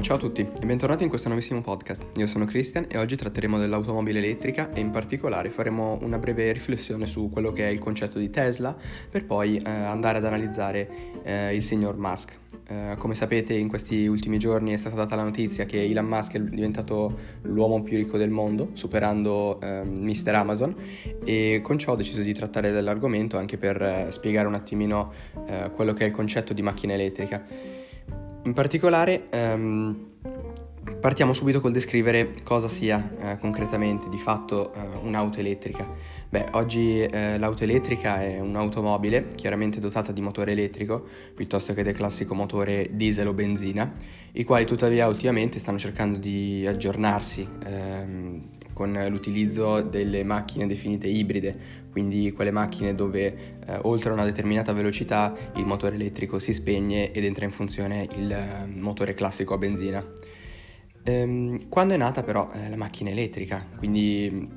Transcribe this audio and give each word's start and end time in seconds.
Ciao, 0.00 0.16
ciao 0.16 0.16
a 0.16 0.30
tutti 0.30 0.40
e 0.40 0.64
bentornati 0.66 1.02
in 1.02 1.10
questo 1.10 1.28
nuovissimo 1.28 1.60
podcast. 1.60 2.02
Io 2.16 2.26
sono 2.26 2.46
Christian 2.46 2.86
e 2.88 2.96
oggi 2.96 3.16
tratteremo 3.16 3.58
dell'automobile 3.58 4.18
elettrica 4.18 4.72
e 4.72 4.80
in 4.80 4.88
particolare 4.88 5.50
faremo 5.50 5.98
una 6.00 6.18
breve 6.18 6.50
riflessione 6.52 7.06
su 7.06 7.28
quello 7.28 7.52
che 7.52 7.68
è 7.68 7.70
il 7.70 7.78
concetto 7.78 8.18
di 8.18 8.30
Tesla 8.30 8.74
per 9.10 9.26
poi 9.26 9.58
eh, 9.58 9.68
andare 9.68 10.16
ad 10.16 10.24
analizzare 10.24 10.88
eh, 11.22 11.54
il 11.54 11.60
signor 11.60 11.98
Musk. 11.98 12.38
Eh, 12.66 12.94
come 12.96 13.14
sapete 13.14 13.52
in 13.52 13.68
questi 13.68 14.06
ultimi 14.06 14.38
giorni 14.38 14.72
è 14.72 14.78
stata 14.78 14.96
data 14.96 15.16
la 15.16 15.24
notizia 15.24 15.66
che 15.66 15.84
Elon 15.84 16.06
Musk 16.06 16.32
è 16.32 16.40
diventato 16.40 17.18
l'uomo 17.42 17.82
più 17.82 17.98
ricco 17.98 18.16
del 18.16 18.30
mondo, 18.30 18.70
superando 18.72 19.58
Mr. 19.60 20.28
Ehm, 20.28 20.34
Amazon 20.34 20.76
e 21.26 21.60
con 21.62 21.76
ciò 21.76 21.92
ho 21.92 21.96
deciso 21.96 22.22
di 22.22 22.32
trattare 22.32 22.70
dell'argomento 22.70 23.36
anche 23.36 23.58
per 23.58 23.82
eh, 23.82 24.06
spiegare 24.08 24.46
un 24.46 24.54
attimino 24.54 25.12
eh, 25.46 25.70
quello 25.74 25.92
che 25.92 26.04
è 26.04 26.06
il 26.06 26.12
concetto 26.12 26.54
di 26.54 26.62
macchina 26.62 26.94
elettrica. 26.94 27.78
In 28.42 28.54
particolare 28.54 29.28
ehm, 29.30 30.08
partiamo 30.98 31.32
subito 31.32 31.60
col 31.60 31.72
descrivere 31.72 32.30
cosa 32.42 32.68
sia 32.68 33.10
eh, 33.18 33.38
concretamente 33.38 34.08
di 34.08 34.16
fatto 34.16 34.72
eh, 34.72 34.80
un'auto 35.02 35.40
elettrica. 35.40 35.86
Beh, 36.28 36.46
oggi 36.52 37.00
eh, 37.00 37.38
l'auto 37.38 37.64
elettrica 37.64 38.22
è 38.22 38.40
un'automobile 38.40 39.28
chiaramente 39.34 39.78
dotata 39.78 40.12
di 40.12 40.20
motore 40.20 40.52
elettrico 40.52 41.04
piuttosto 41.34 41.74
che 41.74 41.82
del 41.82 41.94
classico 41.94 42.34
motore 42.34 42.88
diesel 42.92 43.26
o 43.26 43.34
benzina, 43.34 43.92
i 44.32 44.44
quali 44.44 44.64
tuttavia 44.64 45.06
ultimamente 45.06 45.58
stanno 45.58 45.78
cercando 45.78 46.18
di 46.18 46.64
aggiornarsi 46.66 47.46
ehm, 47.64 48.42
con 48.80 48.98
l'utilizzo 49.10 49.82
delle 49.82 50.24
macchine 50.24 50.66
definite 50.66 51.06
ibride, 51.06 51.54
quindi 51.90 52.32
quelle 52.32 52.50
macchine 52.50 52.94
dove 52.94 53.58
eh, 53.66 53.78
oltre 53.82 54.08
a 54.08 54.14
una 54.14 54.24
determinata 54.24 54.72
velocità 54.72 55.36
il 55.56 55.66
motore 55.66 55.96
elettrico 55.96 56.38
si 56.38 56.54
spegne 56.54 57.12
ed 57.12 57.26
entra 57.26 57.44
in 57.44 57.50
funzione 57.50 58.08
il 58.16 58.32
eh, 58.32 58.64
motore 58.64 59.12
classico 59.12 59.52
a 59.52 59.58
benzina. 59.58 60.02
Ehm, 61.02 61.68
quando 61.68 61.92
è 61.92 61.98
nata 61.98 62.22
però 62.22 62.50
eh, 62.54 62.70
la 62.70 62.76
macchina 62.76 63.10
elettrica? 63.10 63.62
Quindi 63.76 64.48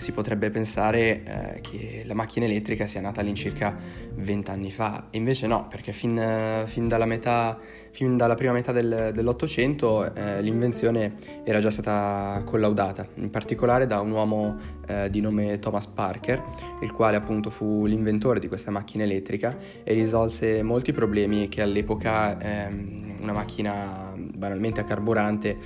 si 0.00 0.12
potrebbe 0.12 0.50
pensare 0.50 1.22
eh, 1.22 1.60
che 1.60 2.02
la 2.06 2.14
macchina 2.14 2.46
elettrica 2.46 2.86
sia 2.86 3.00
nata 3.00 3.20
all'incirca 3.20 3.76
20 4.14 4.50
anni 4.50 4.70
fa, 4.70 5.08
invece 5.10 5.46
no, 5.46 5.68
perché 5.68 5.92
fin, 5.92 6.18
eh, 6.18 6.64
fin, 6.66 6.88
dalla, 6.88 7.04
metà, 7.04 7.58
fin 7.90 8.16
dalla, 8.16 8.34
prima 8.34 8.52
metà 8.52 8.72
del, 8.72 9.10
dell'Ottocento 9.12 10.14
eh, 10.14 10.40
l'invenzione 10.40 11.14
era 11.44 11.60
già 11.60 11.70
stata 11.70 12.42
collaudata, 12.44 13.06
in 13.16 13.30
particolare 13.30 13.86
da 13.86 14.00
un 14.00 14.10
uomo 14.10 14.58
eh, 14.86 15.10
di 15.10 15.20
nome 15.20 15.58
Thomas 15.58 15.86
Parker, 15.86 16.42
il 16.80 16.92
quale 16.92 17.16
appunto 17.16 17.50
fu 17.50 17.84
l'inventore 17.84 18.40
di 18.40 18.48
questa 18.48 18.70
macchina 18.70 19.04
elettrica 19.04 19.56
e 19.84 19.92
risolse 19.92 20.62
molti 20.62 20.92
problemi 20.92 21.48
che 21.48 21.60
all'epoca 21.60 22.40
ehm, 22.40 23.18
una 23.20 23.32
macchina 23.32 24.14
banalmente 24.16 24.80
a 24.80 24.84
carburante 24.84 25.50
eh, 25.50 25.58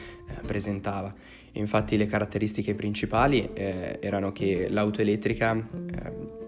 presentava. 0.44 1.33
Infatti 1.54 1.96
le 1.96 2.06
caratteristiche 2.06 2.74
principali 2.74 3.50
eh, 3.52 3.98
erano 4.00 4.32
che 4.32 4.68
l'auto 4.68 5.00
elettrica 5.00 5.54
eh, 5.56 6.42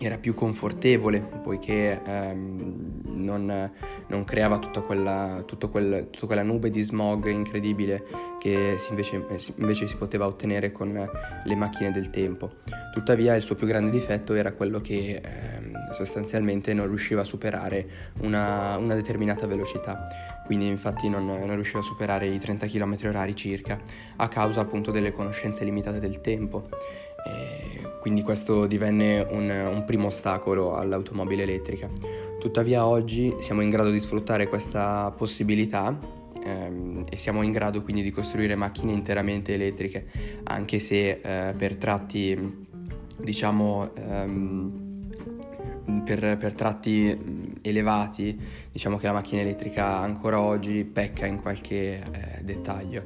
era 0.00 0.18
più 0.18 0.34
confortevole 0.34 1.20
poiché 1.20 2.00
ehm, 2.04 3.02
non, 3.04 3.70
non, 4.08 4.24
creava 4.24 4.58
tutta 4.58 4.80
quella, 4.80 5.44
quel, 5.70 6.08
tutta 6.10 6.26
quella, 6.26 6.42
nube 6.42 6.70
di 6.70 6.82
smog 6.82 7.28
incredibile 7.28 8.04
che 8.38 8.74
si 8.76 8.90
invece, 8.90 9.24
invece, 9.56 9.86
si 9.86 9.96
poteva 9.96 10.26
ottenere 10.26 10.72
con 10.72 10.92
le 11.44 11.54
macchine 11.54 11.90
del 11.90 12.10
tempo. 12.10 12.50
Tuttavia 12.92 13.34
il 13.34 13.42
suo 13.42 13.54
più 13.54 13.66
grande 13.66 13.90
difetto 13.90 14.34
era 14.34 14.52
quello 14.52 14.80
che 14.80 15.20
ehm, 15.22 15.63
sostanzialmente 15.94 16.74
non 16.74 16.86
riusciva 16.86 17.22
a 17.22 17.24
superare 17.24 18.12
una, 18.20 18.76
una 18.76 18.94
determinata 18.94 19.46
velocità, 19.46 20.06
quindi 20.44 20.66
infatti 20.66 21.08
non, 21.08 21.24
non, 21.24 21.54
riusciva 21.54 21.78
a 21.78 21.82
superare 21.82 22.26
i 22.26 22.38
30 22.38 22.66
km 22.66 22.94
h 22.94 23.32
circa 23.34 23.80
a 24.16 24.28
causa 24.28 24.60
appunto 24.60 24.90
delle 24.90 25.12
conoscenze 25.12 25.64
limitate 25.64 26.00
del 26.00 26.20
tempo. 26.20 26.68
E 27.26 27.80
quindi 28.00 28.20
questo 28.20 28.66
divenne 28.66 29.26
un, 29.30 29.48
un 29.48 29.84
primo 29.86 30.08
ostacolo 30.08 30.76
all'automobile 30.76 31.44
elettrica. 31.44 31.88
Tuttavia 32.38 32.84
oggi 32.84 33.34
siamo 33.38 33.62
in 33.62 33.70
grado 33.70 33.90
di 33.90 33.98
sfruttare 33.98 34.46
questa 34.46 35.10
possibilità 35.16 35.96
ehm, 36.44 37.06
e 37.08 37.16
siamo 37.16 37.42
in 37.42 37.50
grado 37.50 37.82
quindi 37.82 38.02
di 38.02 38.10
costruire 38.10 38.56
macchine 38.56 38.92
interamente 38.92 39.54
elettriche, 39.54 40.06
anche 40.44 40.78
se 40.78 41.20
eh, 41.22 41.54
per 41.56 41.76
tratti 41.76 42.66
diciamo 43.16 43.90
ehm, 43.94 44.83
per, 46.04 46.36
per, 46.36 46.54
tratti 46.54 47.56
elevati 47.62 48.38
diciamo 48.70 48.96
che 48.96 49.06
la 49.06 49.12
macchina 49.12 49.42
elettrica 49.42 49.98
ancora 49.98 50.40
oggi 50.40 50.84
pecca 50.84 51.26
in 51.26 51.40
qualche 51.40 52.02
eh, 52.02 52.42
dettaglio. 52.42 53.04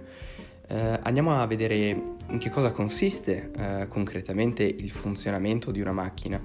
Eh, 0.69 0.99
andiamo 1.03 1.41
a 1.41 1.47
vedere 1.47 2.17
in 2.31 2.38
che 2.38 2.50
cosa 2.50 2.72
consiste 2.72 3.50
eh, 3.56 3.88
concretamente 3.88 4.62
il 4.65 4.91
funzionamento 4.91 5.71
di 5.71 5.81
una 5.81 5.93
macchina 5.93 6.41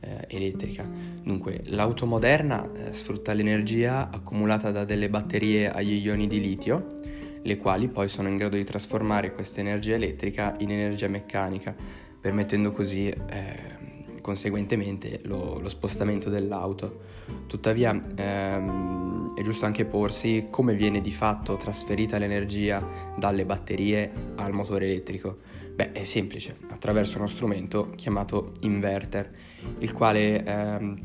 eh, 0.00 0.24
elettrica. 0.28 0.84
Dunque, 1.22 1.60
l'auto 1.66 2.06
moderna 2.06 2.68
eh, 2.72 2.92
sfrutta 2.92 3.32
l'energia 3.32 4.10
accumulata 4.10 4.70
da 4.70 4.84
delle 4.84 5.08
batterie 5.08 5.70
agli 5.70 6.04
ioni 6.04 6.26
di 6.26 6.40
litio, 6.40 6.98
le 7.42 7.56
quali 7.56 7.88
poi 7.88 8.08
sono 8.08 8.28
in 8.28 8.36
grado 8.36 8.56
di 8.56 8.64
trasformare 8.64 9.32
questa 9.32 9.60
energia 9.60 9.94
elettrica 9.94 10.56
in 10.58 10.70
energia 10.70 11.08
meccanica, 11.08 11.74
permettendo 12.20 12.72
così 12.72 13.08
eh, 13.08 13.96
conseguentemente 14.28 15.20
lo, 15.22 15.58
lo, 15.58 15.70
spostamento 15.70 16.28
dell'auto. 16.28 17.00
Tuttavia 17.46 17.98
ehm, 18.14 19.34
è 19.34 19.40
giusto 19.40 19.64
anche 19.64 19.86
porsi 19.86 20.48
come 20.50 20.74
viene 20.74 21.00
di 21.00 21.10
fatto 21.10 21.56
trasferita 21.56 22.18
l'energia 22.18 22.86
dalle 23.16 23.46
batterie 23.46 24.12
al 24.36 24.52
motore 24.52 24.84
elettrico. 24.84 25.38
Beh, 25.74 25.92
è 25.92 26.04
semplice, 26.04 26.56
attraverso 26.68 27.16
uno 27.16 27.26
strumento 27.26 27.92
chiamato 27.96 28.52
inverter, 28.60 29.30
il 29.78 29.92
quale 29.94 30.44
ehm, 30.44 31.00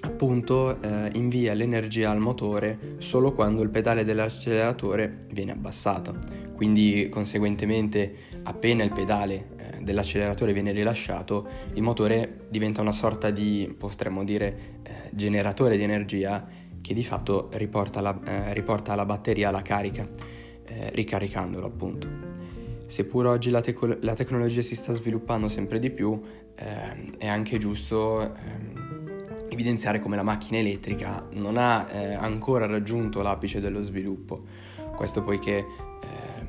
appunto 0.00 0.80
eh, 0.80 1.10
invia 1.12 1.52
l'energia 1.52 2.10
al 2.10 2.20
motore 2.20 2.94
solo 2.98 3.32
quando 3.32 3.60
il 3.60 3.68
pedale 3.68 4.02
dell'acceleratore 4.04 5.26
viene 5.30 5.52
abbassato. 5.52 6.44
Quindi 6.54 7.10
conseguentemente 7.10 8.14
appena 8.44 8.82
il 8.82 8.92
pedale 8.92 9.48
dell'acceleratore 9.86 10.52
viene 10.52 10.72
rilasciato, 10.72 11.48
il 11.74 11.82
motore 11.82 12.46
diventa 12.48 12.80
una 12.80 12.90
sorta 12.90 13.30
di, 13.30 13.72
potremmo 13.78 14.24
dire, 14.24 14.80
eh, 14.82 15.10
generatore 15.12 15.76
di 15.76 15.84
energia 15.84 16.44
che 16.80 16.92
di 16.92 17.04
fatto 17.04 17.48
riporta, 17.52 18.00
la, 18.00 18.18
eh, 18.24 18.52
riporta 18.52 18.92
alla 18.92 19.04
batteria 19.04 19.52
la 19.52 19.62
carica, 19.62 20.04
eh, 20.64 20.90
ricaricandolo 20.90 21.66
appunto. 21.66 22.34
Seppur 22.86 23.26
oggi 23.26 23.50
la, 23.50 23.60
teco- 23.60 23.96
la, 24.00 24.14
tecnologia 24.14 24.60
si 24.62 24.74
sta 24.74 24.92
sviluppando 24.92 25.48
sempre 25.48 25.78
di 25.78 25.90
più, 25.90 26.20
ehm, 26.56 27.18
è 27.18 27.28
anche 27.28 27.58
giusto 27.58 28.22
ehm, 28.22 29.46
evidenziare 29.48 30.00
come 30.00 30.16
la 30.16 30.22
macchina 30.24 30.58
elettrica 30.58 31.26
non 31.32 31.56
ha 31.56 31.86
eh, 31.90 32.14
ancora 32.14 32.66
raggiunto 32.66 33.22
l'apice 33.22 33.60
dello 33.60 33.82
sviluppo. 33.82 34.40
Questo 34.96 35.22
poiché 35.22 35.64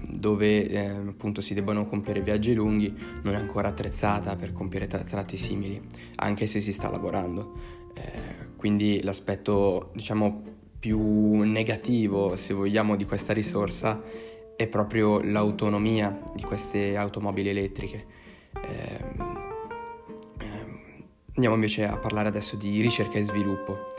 dove 0.09 0.68
eh, 0.68 0.88
appunto 0.88 1.41
si 1.41 1.53
debbano 1.53 1.85
compiere 1.85 2.22
viaggi 2.22 2.53
lunghi 2.53 2.94
non 3.23 3.34
è 3.34 3.38
ancora 3.38 3.68
attrezzata 3.68 4.35
per 4.35 4.53
compiere 4.53 4.88
tra- 4.88 5.03
tratti 5.03 5.38
simili, 5.38 5.81
anche 6.16 6.47
se 6.47 6.59
si 6.62 6.72
sta 6.72 6.90
lavorando. 6.90 7.53
Eh, 7.94 8.56
quindi 8.56 9.01
l'aspetto 9.03 9.91
diciamo 9.94 10.56
più 10.79 11.41
negativo, 11.41 12.35
se 12.35 12.53
vogliamo, 12.53 12.95
di 12.95 13.06
questa 13.06 13.34
risorsa 13.34 14.01
è 14.56 14.68
proprio 14.68 15.19
l'autonomia 15.22 16.19
di 16.35 16.44
queste 16.44 16.95
automobili 16.95 17.50
elettriche. 17.50 18.06
Eh, 18.62 19.45
andiamo 21.35 21.56
invece 21.56 21.85
a 21.85 21.97
parlare 21.97 22.28
adesso 22.28 22.56
di 22.56 22.81
ricerca 22.81 23.18
e 23.18 23.24
sviluppo. 23.24 23.94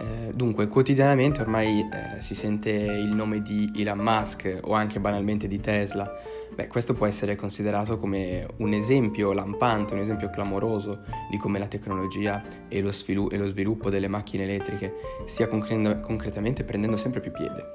Eh, 0.00 0.32
dunque, 0.32 0.66
quotidianamente 0.66 1.42
ormai 1.42 1.80
eh, 1.80 2.20
si 2.22 2.34
sente 2.34 2.70
il 2.70 3.12
nome 3.12 3.42
di 3.42 3.70
Elon 3.76 3.98
Musk 3.98 4.60
o 4.62 4.72
anche 4.72 4.98
banalmente 4.98 5.46
di 5.46 5.60
Tesla. 5.60 6.10
Beh, 6.54 6.68
questo 6.68 6.94
può 6.94 7.06
essere 7.06 7.36
considerato 7.36 7.98
come 7.98 8.46
un 8.56 8.72
esempio 8.72 9.32
lampante, 9.32 9.92
un 9.92 10.00
esempio 10.00 10.30
clamoroso 10.30 11.02
di 11.30 11.36
come 11.36 11.58
la 11.58 11.66
tecnologia 11.66 12.42
e 12.68 12.80
lo, 12.80 12.92
svilu- 12.92 13.30
e 13.30 13.36
lo 13.36 13.46
sviluppo 13.46 13.90
delle 13.90 14.08
macchine 14.08 14.44
elettriche 14.44 14.94
stia 15.26 15.46
concre- 15.48 16.00
concretamente 16.00 16.64
prendendo 16.64 16.96
sempre 16.96 17.20
più 17.20 17.30
piede. 17.30 17.74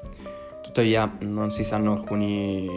Tuttavia 0.75 1.10
non 1.19 1.51
si 1.51 1.63
sanno 1.63 1.94
alcuni, 1.94 2.69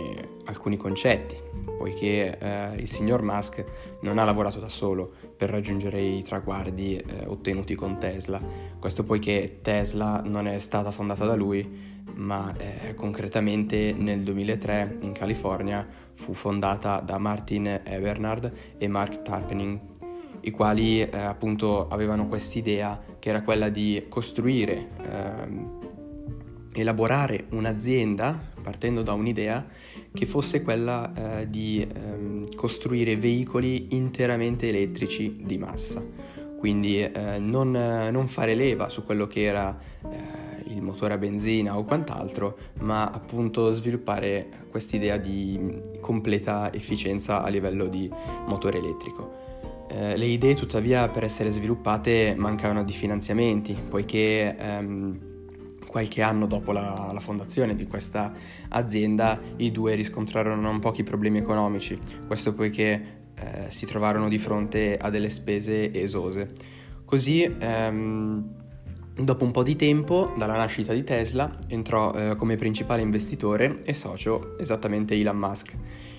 alcuni 0.45 0.77
concetti, 0.77 1.37
poiché 1.77 2.39
eh, 2.39 2.77
il 2.77 2.89
signor 2.89 3.23
Musk 3.23 3.65
non 4.03 4.19
ha 4.19 4.25
lavorato 4.25 4.61
da 4.61 4.69
solo 4.69 5.11
per 5.37 5.51
raggiungere 5.51 6.01
i 6.01 6.23
traguardi 6.23 6.95
eh, 6.97 7.27
ottenuti 7.27 7.75
con 7.75 7.99
Tesla. 7.99 8.41
Questo 8.79 9.03
poiché 9.03 9.59
Tesla 9.63 10.23
non 10.25 10.47
è 10.47 10.61
stata 10.61 10.93
fondata 10.93 11.25
da 11.27 11.35
lui, 11.35 11.69
ma 12.15 12.55
eh, 12.57 12.95
concretamente 12.95 13.93
nel 13.99 14.23
2003 14.23 14.99
in 15.01 15.11
California 15.11 15.85
fu 16.13 16.35
fondata 16.35 17.01
da 17.01 17.19
Martin 17.19 17.81
Ebernard 17.83 18.77
e 18.79 18.87
Mark 18.87 19.23
Tarpening, 19.23 19.81
i 20.43 20.53
quali 20.53 21.01
eh, 21.01 21.19
appunto 21.19 21.89
avevano 21.89 22.29
quest'idea 22.29 22.97
che 23.19 23.29
era 23.29 23.43
quella 23.43 23.69
di 23.69 24.07
costruire 24.09 24.87
ehm, 25.03 25.79
elaborare 26.81 27.47
un'azienda 27.51 28.57
partendo 28.63 29.03
da 29.03 29.13
un'idea 29.13 29.67
che 30.13 30.27
fosse 30.27 30.63
quella 30.63 31.41
eh, 31.41 31.49
di 31.49 31.87
ehm, 31.91 32.55
costruire 32.55 33.17
veicoli 33.17 33.95
interamente 33.95 34.69
elettrici 34.69 35.41
di 35.43 35.59
massa. 35.59 36.03
Quindi 36.59 37.01
eh, 37.01 37.39
non, 37.39 37.71
non, 37.71 38.27
fare 38.27 38.55
leva 38.55 38.89
su 38.89 39.05
quello 39.05 39.29
che 39.29 39.45
era 39.45 39.79
eh, 40.03 40.73
il 40.73 40.83
motore 40.83 41.15
a 41.15 41.19
benzina 41.19 41.79
o 41.79 41.85
quant'altro, 41.85 42.59
ma 42.81 43.09
appunto 43.11 43.71
sviluppare 43.73 44.67
quest'idea 44.69 45.17
di 45.19 45.81
completa 46.01 46.73
efficienza 46.73 47.43
a 47.43 47.49
livello 47.49 47.87
di 47.87 48.11
motore 48.47 48.79
elettrico. 48.79 49.87
Eh, 49.89 50.17
le 50.17 50.27
idee 50.27 50.55
tuttavia 50.55 51.09
per 51.09 51.25
essere 51.25 51.51
sviluppate 51.51 52.35
mancavano 52.37 52.85
di 52.85 52.93
finanziamenti, 52.93 53.75
poiché 53.89 54.57
ehm, 54.59 55.38
qualche 55.89 56.23
anno 56.23 56.47
dopo 56.47 56.71
la, 56.71 57.11
la, 57.13 57.21
fondazione 57.21 57.75
di 57.75 57.87
questa 57.87 58.33
azienda 58.69 59.41
i 59.57 59.73
due 59.73 59.95
riscontrarono 59.95 60.61
non 60.61 60.79
pochi 60.79 61.03
problemi 61.03 61.39
economici, 61.39 61.99
questo 62.27 62.53
poiché 62.53 63.17
eh, 63.35 63.71
si 63.71 63.87
trovarono 63.87 64.29
di 64.29 64.39
fronte 64.39 64.97
a 64.97 65.09
delle 65.11 65.31
spese 65.31 65.93
esose. 65.93 66.53
Così, 67.05 67.43
ehm, 67.59 68.55
dopo 69.15 69.45
un 69.45 69.51
po' 69.51 69.63
di 69.63 69.77
tempo 69.77 70.35
dalla 70.37 70.57
nascita 70.57 70.93
di 70.93 71.03
Tesla, 71.03 71.57
entrò 71.69 72.13
eh, 72.13 72.37
come 72.37 72.57
principale 72.57 73.01
investitore 73.01 73.83
e 73.83 73.95
socio 73.95 74.59
esattamente 74.59 75.15
Elon 75.15 75.39
Musk, 75.39 75.75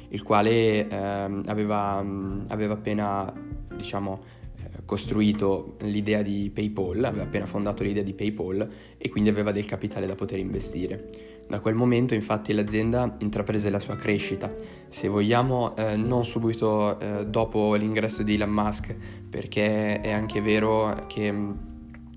il 0.10 0.24
quale 0.24 0.88
ehm, 0.88 1.44
aveva, 1.46 2.04
aveva 2.48 2.74
appena, 2.74 3.32
diciamo, 3.76 4.39
costruito 4.90 5.76
l'idea 5.82 6.24
di 6.24 6.50
PayPal, 6.52 7.04
aveva 7.04 7.22
appena 7.22 7.46
fondato 7.46 7.84
l'idea 7.84 8.02
di 8.02 8.16
PayPal 8.16 8.68
e 8.98 9.10
quindi 9.10 9.30
aveva 9.30 9.52
del 9.52 9.66
capitale 9.66 10.08
da 10.08 10.16
poter 10.16 10.40
investire. 10.40 11.10
Da 11.48 11.60
quel 11.60 11.76
momento 11.76 12.16
infatti 12.16 12.54
l'azienda 12.54 13.16
intraprese 13.20 13.70
la 13.70 13.80
sua 13.80 13.96
crescita, 13.98 14.52
se 14.88 15.08
vogliamo 15.08 15.76
eh, 15.76 15.96
non 15.96 16.26
subito 16.26 17.00
eh, 17.00 17.28
dopo 17.28 17.76
l'ingresso 17.76 18.24
di 18.24 18.34
Elon 18.34 18.50
Musk, 18.50 18.96
perché 19.30 20.02
è 20.02 20.10
anche 20.10 20.42
vero 20.42 21.06
che 21.08 21.36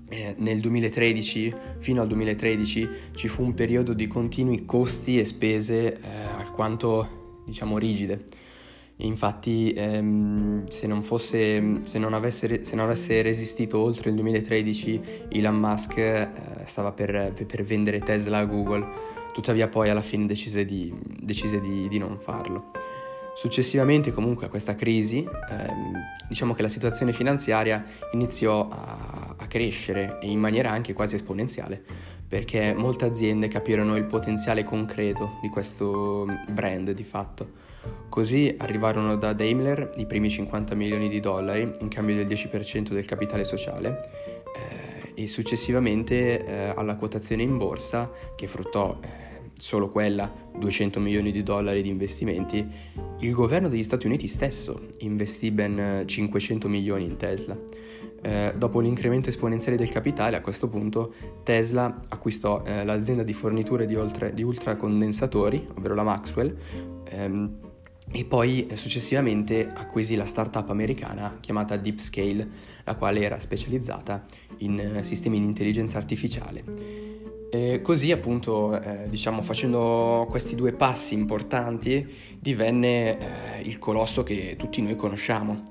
eh, 0.09 0.35
nel 0.39 0.59
2013, 0.59 1.53
fino 1.77 2.01
al 2.01 2.07
2013, 2.07 2.89
ci 3.13 3.27
fu 3.27 3.43
un 3.43 3.53
periodo 3.53 3.93
di 3.93 4.07
continui 4.07 4.65
costi 4.65 5.19
e 5.19 5.25
spese 5.25 5.99
eh, 5.99 6.07
alquanto, 6.39 7.43
diciamo, 7.45 7.77
rigide 7.77 8.25
Infatti, 8.97 9.73
ehm, 9.73 10.67
se, 10.67 10.87
non 10.87 11.03
fosse, 11.03 11.79
se, 11.81 11.99
non 11.99 12.13
avesse, 12.13 12.63
se 12.63 12.75
non 12.75 12.85
avesse 12.85 13.21
resistito 13.21 13.79
oltre 13.79 14.09
il 14.09 14.15
2013, 14.15 15.01
Elon 15.29 15.55
Musk 15.55 15.97
eh, 15.97 16.29
stava 16.65 16.91
per, 16.91 17.33
per, 17.33 17.63
vendere 17.63 17.99
Tesla 17.99 18.37
a 18.39 18.45
Google, 18.45 18.87
tuttavia 19.33 19.67
poi 19.67 19.89
alla 19.89 20.01
fine 20.01 20.25
decise 20.27 20.63
di, 20.63 20.93
decise 21.19 21.59
di, 21.59 21.87
di 21.87 21.97
non 21.97 22.17
farlo. 22.19 22.71
Successivamente 23.35 24.11
comunque 24.11 24.45
a 24.45 24.49
questa 24.49 24.75
crisi, 24.75 25.17
ehm, 25.17 25.93
diciamo 26.27 26.53
che 26.53 26.61
la 26.61 26.69
situazione 26.69 27.13
finanziaria 27.13 27.83
iniziò 28.11 28.69
a, 28.69 29.35
a 29.37 29.47
crescere 29.47 30.19
in 30.21 30.39
maniera 30.39 30.69
anche 30.69 30.93
quasi 30.93 31.15
esponenziale, 31.15 31.83
perché 32.27 32.73
molte 32.73 33.05
aziende 33.05 33.47
capirono 33.47 33.95
il 33.95 34.05
potenziale 34.05 34.63
concreto 34.63 35.39
di 35.41 35.49
questo 35.49 36.27
brand 36.51 36.91
di 36.91 37.03
fatto. 37.03 37.71
Così 38.07 38.55
arrivarono 38.59 39.15
da 39.17 39.33
Daimler 39.33 39.91
i 39.97 40.05
primi 40.05 40.29
50 40.29 40.75
milioni 40.75 41.09
di 41.09 41.19
dollari 41.19 41.69
in 41.79 41.87
cambio 41.87 42.15
del 42.15 42.27
10% 42.27 42.89
del 42.89 43.05
capitale 43.05 43.43
sociale 43.43 44.09
eh, 45.15 45.23
e 45.23 45.27
successivamente 45.27 46.45
eh, 46.45 46.73
alla 46.75 46.95
quotazione 46.95 47.41
in 47.41 47.57
borsa 47.57 48.09
che 48.35 48.47
fruttò 48.47 48.99
eh, 49.01 49.32
solo 49.57 49.89
quella 49.89 50.31
200 50.57 50.99
milioni 50.99 51.31
di 51.31 51.43
dollari 51.43 51.81
di 51.81 51.89
investimenti, 51.89 52.65
il 53.19 53.33
governo 53.33 53.67
degli 53.67 53.83
Stati 53.83 54.05
Uniti 54.05 54.27
stesso 54.27 54.89
investì 54.99 55.51
ben 55.51 56.03
500 56.05 56.67
milioni 56.67 57.05
in 57.05 57.17
Tesla. 57.17 57.57
Eh, 58.25 58.53
dopo 58.57 58.79
l'incremento 58.79 59.29
esponenziale 59.29 59.77
del 59.77 59.89
capitale, 59.89 60.37
a 60.37 60.41
questo 60.41 60.69
punto 60.69 61.13
Tesla 61.43 61.99
acquistò 62.07 62.63
eh, 62.65 62.85
l'azienda 62.85 63.23
di 63.23 63.33
forniture 63.33 63.85
di, 63.85 63.95
oltre, 63.95 64.33
di 64.33 64.43
ultracondensatori, 64.43 65.67
ovvero 65.75 65.93
la 65.93 66.03
Maxwell, 66.03 66.55
ehm, 67.09 67.57
e 68.11 68.25
poi 68.25 68.67
eh, 68.67 68.77
successivamente 68.77 69.69
acquisì 69.73 70.15
la 70.15 70.25
startup 70.25 70.69
americana 70.69 71.37
chiamata 71.39 71.75
DeepScale, 71.77 72.47
la 72.83 72.95
quale 72.95 73.21
era 73.21 73.39
specializzata 73.39 74.23
in 74.57 74.79
eh, 74.79 75.03
sistemi 75.03 75.39
di 75.39 75.45
intelligenza 75.45 75.97
artificiale. 75.97 76.63
E 77.53 77.81
così 77.83 78.11
appunto, 78.11 78.81
eh, 78.81 79.07
diciamo, 79.09 79.43
facendo 79.43 80.25
questi 80.27 80.55
due 80.55 80.73
passi 80.73 81.13
importanti, 81.13 82.03
divenne 82.39 83.59
eh, 83.59 83.61
il 83.61 83.77
colosso 83.77 84.23
che 84.23 84.55
tutti 84.57 84.81
noi 84.81 84.95
conosciamo. 84.95 85.61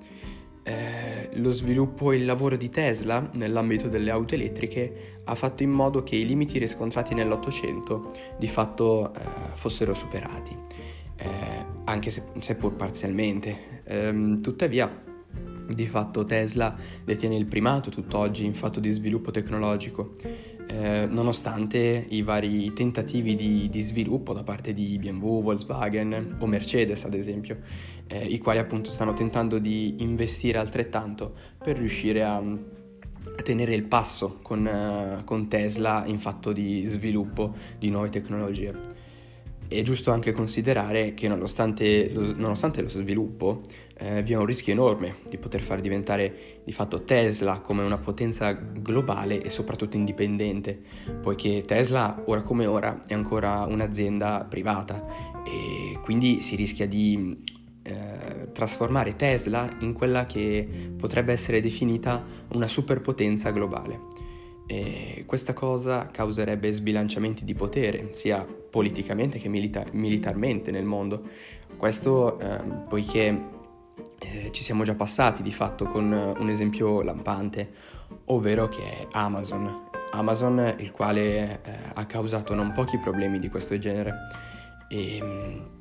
Eh, 0.63 1.31
lo 1.33 1.51
sviluppo 1.51 2.13
e 2.13 2.19
il 2.19 2.25
lavoro 2.25 2.55
di 2.55 2.71
Tesla 2.71 3.29
nell'ambito 3.33 3.89
delle 3.89 4.13
auto 4.13 4.37
elettriche 4.37 5.23
ha 5.25 5.35
fatto 5.35 5.65
in 5.65 5.71
modo 5.71 6.05
che 6.05 6.15
i 6.15 6.25
limiti 6.25 6.57
riscontrati 6.61 7.15
nell'Ottocento 7.15 8.13
di 8.39 8.47
fatto 8.47 9.13
eh, 9.13 9.19
fossero 9.55 9.93
superati 9.93 10.57
eh, 11.17 11.27
anche 11.83 12.11
se, 12.11 12.23
seppur 12.39 12.75
parzialmente. 12.75 13.83
Eh, 13.83 14.39
tuttavia, 14.41 14.89
di 15.69 15.87
fatto 15.87 16.25
Tesla 16.25 16.77
detiene 17.05 17.37
il 17.37 17.47
primato 17.47 17.91
tutt'oggi 17.91 18.45
in 18.45 18.55
fatto 18.55 18.81
di 18.81 18.91
sviluppo 18.91 19.31
tecnologico, 19.31 20.15
eh, 20.67 21.07
nonostante 21.07 22.07
i 22.09 22.23
vari 22.23 22.73
tentativi 22.73 23.35
di, 23.35 23.69
di, 23.71 23.81
sviluppo 23.81 24.33
da 24.33 24.43
parte 24.43 24.73
di 24.73 24.99
BMW, 24.99 25.43
Volkswagen 25.43 26.37
o 26.39 26.47
Mercedes 26.47 27.05
ad 27.05 27.15
esempio, 27.15 27.59
eh, 28.07 28.25
i 28.25 28.39
quali 28.39 28.59
appunto 28.59 28.91
stanno 28.91 29.13
tentando 29.13 29.59
di 29.59 29.97
investire 29.99 30.59
altrettanto 30.59 31.35
per 31.59 31.77
riuscire 31.77 32.25
a, 32.25 32.43
tenere 33.43 33.75
il 33.75 33.85
passo 33.85 34.39
con, 34.43 34.67
uh, 34.67 35.25
con 35.25 35.49
Tesla 35.49 36.05
in 36.07 36.19
fatto 36.19 36.53
di 36.53 36.85
sviluppo 36.87 37.55
di 37.79 37.89
nuove 37.91 38.09
tecnologie. 38.09 38.75
È 39.67 39.83
giusto 39.83 40.11
anche 40.11 40.33
considerare 40.33 41.15
che 41.15 41.29
nonostante 41.29 42.11
lo, 42.13 42.35
nonostante 42.37 42.83
lo 42.83 42.89
sviluppo 42.89 43.63
eh, 44.03 44.23
vi 44.23 44.33
è 44.33 44.37
un 44.37 44.45
rischio 44.45 44.73
enorme 44.73 45.19
di 45.29 45.39
poter 45.39 45.61
far 45.61 45.81
diventare 45.81 46.61
di 46.65 46.73
fatto 46.73 47.05
Tesla 47.05 47.61
come 47.61 47.85
una 47.85 47.99
potenza 47.99 48.53
globale 48.53 49.41
e 49.41 49.49
soprattutto 49.49 49.97
indipendente, 49.97 50.81
poiché 51.21 51.63
Tesla 51.63 52.23
ora 52.27 52.43
come 52.43 52.67
ora 52.67 53.03
è 53.07 53.15
ancora 53.15 53.63
un'azienda 53.63 54.45
privata 54.49 55.07
e 55.45 55.99
quindi 56.03 56.41
si 56.41 56.57
rischia 56.57 56.87
di 56.89 57.39
eh, 57.83 58.51
trasformare 58.53 59.15
Tesla 59.15 59.71
in 59.81 59.93
quella 59.93 60.25
che 60.25 60.67
potrebbe 60.97 61.33
essere 61.33 61.61
definita 61.61 62.25
una 62.53 62.67
superpotenza 62.67 63.51
globale. 63.51 64.31
E 64.67 65.25
questa 65.27 65.53
cosa 65.53 66.09
causerebbe 66.11 66.73
sbilanciamenti 66.73 67.45
di 67.45 67.55
potere, 67.55 68.09
sia 68.11 68.45
politicamente 68.45 69.39
che 69.39 69.49
milita- 69.49 69.85
militarmente 69.93 70.71
nel 70.71 70.85
mondo. 70.85 71.23
Questo 71.77 72.39
eh, 72.39 72.61
poiché 72.89 73.61
eh, 74.19 74.51
ci 74.53 74.63
siamo 74.63 74.85
già 74.85 74.95
passati 74.95 75.43
di 75.43 75.53
fatto 75.53 75.87
con 75.87 76.13
un 76.13 76.49
esempio 76.49 77.03
lampante, 77.03 77.73
ovvero 78.27 78.69
che 78.69 78.83
è 78.83 79.07
Amazon. 79.13 79.91
Amazon 80.13 80.75
il 80.79 80.91
quale 80.93 81.63
eh, 81.63 81.79
ha 81.95 82.05
causato 82.07 82.55
non 82.55 82.73
pochi 82.73 82.99
problemi 82.99 83.39
di 83.39 83.49
questo 83.49 83.79
genere. 83.79 84.15
E, 84.89 85.81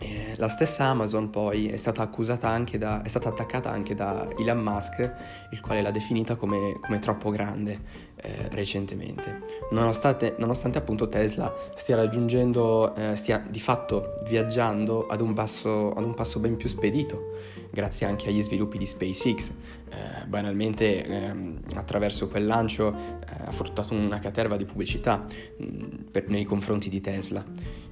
eh, 0.00 0.34
la 0.36 0.48
stessa 0.48 0.84
Amazon 0.84 1.28
poi 1.30 1.66
è 1.66 1.76
stata 1.76 2.02
accusata 2.02 2.48
anche 2.48 2.78
da, 2.78 3.02
è 3.02 3.08
stata 3.08 3.28
attaccata 3.28 3.70
anche 3.70 3.94
da 3.94 4.28
Elon 4.38 4.62
Musk, 4.62 5.12
il 5.50 5.60
quale 5.60 5.82
l'ha 5.82 5.90
definita 5.90 6.36
come, 6.36 6.78
come 6.80 7.00
troppo 7.00 7.30
grande 7.30 8.06
eh, 8.16 8.48
recentemente. 8.50 9.40
Nonostante, 9.70 10.36
nonostante, 10.38 10.78
appunto 10.78 11.08
Tesla 11.08 11.52
stia 11.74 11.96
raggiungendo, 11.96 12.94
eh, 12.94 13.16
stia 13.16 13.44
di 13.48 13.58
fatto 13.58 14.20
viaggiando 14.24 15.06
ad 15.06 15.20
un, 15.20 15.34
passo, 15.34 15.92
ad 15.92 16.04
un, 16.04 16.14
passo, 16.14 16.38
ben 16.38 16.56
più 16.56 16.68
spedito, 16.68 17.36
grazie 17.70 18.06
anche 18.06 18.28
agli 18.28 18.42
sviluppi 18.42 18.78
di 18.78 18.86
SpaceX. 18.86 19.50
Eh, 19.90 20.26
banalmente 20.26 21.04
ehm, 21.04 21.60
attraverso 21.74 22.28
quel 22.28 22.46
lancio 22.46 22.94
eh, 22.94 23.46
ha 23.46 23.50
fruttato 23.50 23.94
una 23.94 24.18
caterva 24.18 24.56
di 24.56 24.64
pubblicità 24.64 25.24
mh, 25.58 25.64
mm, 25.64 25.88
per, 26.12 26.28
nei 26.28 26.44
confronti 26.44 26.88
di 26.88 27.00
Tesla. 27.00 27.44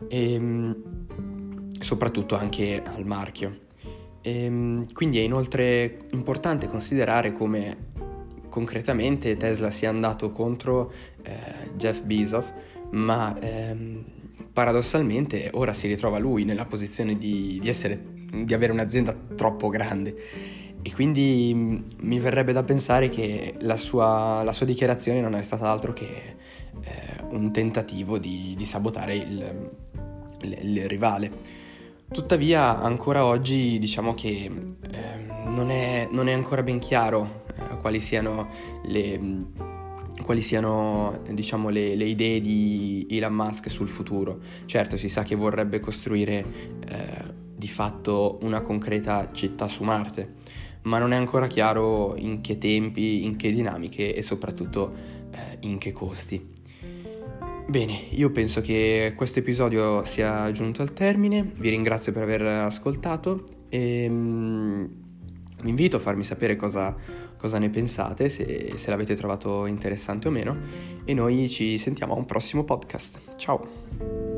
E, 0.09 0.39
mh, 0.39 1.36
soprattutto 1.87 2.37
anche 2.37 2.83
al 2.85 3.07
marchio. 3.07 3.65
E, 4.21 4.45
ehm, 4.45 4.93
quindi 4.93 5.21
è 5.21 5.23
inoltre 5.23 5.99
importante 6.11 6.69
considerare 6.69 7.33
come 7.33 7.95
concretamente 8.49 9.37
Tesla 9.37 9.71
sia 9.71 9.89
andato 9.89 10.31
contro 10.31 10.93
eh, 11.23 11.71
Jeff 11.77 12.03
Bezos, 12.03 12.53
ma 12.91 13.39
ehm, 13.39 14.05
paradossalmente 14.53 15.51
ora 15.53 15.73
si 15.73 15.87
ritrova 15.87 16.19
lui 16.19 16.45
nella 16.45 16.65
posizione 16.65 17.17
di, 17.17 17.59
di, 17.61 17.69
essere, 17.69 18.03
di 18.45 18.53
avere 18.53 18.73
un'azienda 18.73 19.17
troppo 19.37 19.69
grande. 19.69 20.17
E 20.83 20.93
quindi 20.93 21.53
mm, 21.55 21.79
mi 22.01 22.19
verrebbe 22.19 22.53
da 22.53 22.65
pensare 22.65 23.09
che 23.09 23.55
la 23.61 23.77
sua, 23.77 24.43
la 24.43 24.53
sua, 24.53 24.67
dichiarazione 24.67 25.21
non 25.21 25.35
è 25.35 25.43
stata 25.43 25.69
altro 25.69 25.93
che 25.93 26.37
eh, 26.81 27.23
un 27.31 27.53
tentativo 27.53 28.19
di, 28.19 28.55
di 28.57 28.65
sabotare 28.65 29.15
il, 29.15 29.71
il, 30.43 30.59
il, 30.61 30.89
rivale. 30.89 31.31
Tuttavia 32.13 32.81
ancora 32.81 33.25
oggi 33.25 33.79
diciamo 33.79 34.15
che 34.15 34.51
eh, 34.91 35.17
non, 35.47 35.71
è, 35.71 36.09
non, 36.11 36.29
è, 36.29 36.33
ancora 36.33 36.63
ben 36.63 36.79
chiaro 36.79 37.45
eh, 37.57 37.77
quali 37.79 38.01
siano 38.01 38.49
le 38.85 39.65
quali 40.23 40.41
siano 40.41 41.21
diciamo, 41.31 41.69
le, 41.69 41.95
le, 41.95 42.05
idee 42.05 42.41
di 42.41 43.07
Elon 43.11 43.35
Musk 43.35 43.71
sul 43.71 43.89
futuro. 43.89 44.41
Certo, 44.65 44.97
si 44.97 45.09
sa 45.09 45.23
che 45.23 45.35
vorrebbe 45.35 45.79
costruire 45.79 46.45
eh, 46.89 47.35
di 47.55 47.69
fatto 47.69 48.39
una 48.43 48.61
concreta 48.61 49.31
città 49.33 49.69
su 49.69 49.85
Marte, 49.85 50.35
ma 50.83 50.99
non 50.99 51.13
è 51.13 51.17
ancora 51.17 51.47
chiaro 51.47 52.17
in 52.17 52.41
che 52.41 52.59
tempi, 52.59 53.25
in 53.25 53.37
che 53.37 53.53
dinamiche 53.53 54.15
e 54.15 54.23
soprattutto 54.23 54.95
eh, 55.31 55.59
in 55.61 55.79
che 55.79 55.93
costi. 55.93 56.55
Bene, 57.69 57.99
io 58.11 58.31
penso 58.31 58.61
che 58.61 59.15
questo 59.17 59.41
episodio 59.41 60.05
sia 60.05 60.51
giunto 60.53 60.83
al 60.83 60.93
termine, 60.93 61.51
vi 61.57 61.69
ringrazio 61.71 62.13
per 62.13 62.23
aver 62.23 62.43
ascoltato 62.43 63.45
e 63.69 64.07
um, 64.09 64.89
vi 65.63 65.69
invito 65.69 65.97
a 65.97 65.99
farmi 65.99 66.23
sapere 66.23 66.55
cosa, 66.55 66.95
cosa 67.37 67.59
ne 67.59 67.69
pensate, 67.69 68.29
se, 68.29 68.75
se 68.77 68.91
l'avete 68.91 69.17
trovato 69.17 69.67
interessante 69.67 70.29
o 70.29 70.31
meno 70.31 70.57
e 71.05 71.13
noi 71.13 71.49
ci 71.49 71.77
sentiamo 71.79 72.15
a 72.15 72.17
un 72.17 72.25
prossimo 72.25 72.63
podcast. 72.63 73.19
Ciao! 73.37 74.36